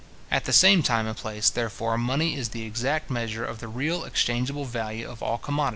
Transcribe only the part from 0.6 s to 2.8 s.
time and place, therefore, money is the